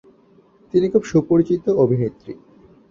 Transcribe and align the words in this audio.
তিনি 0.73 0.87
খুব 0.89 1.03
সুপরিচিত 1.03 1.65
অভিনেত্রী। 1.83 2.33